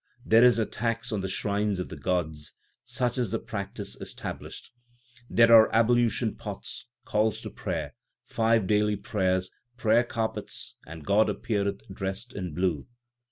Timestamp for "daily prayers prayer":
8.65-10.03